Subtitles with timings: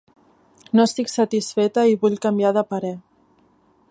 [0.77, 2.93] No estic satisfeta i vull canviar de parer.